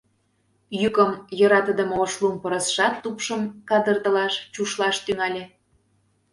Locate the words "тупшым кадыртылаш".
3.03-4.33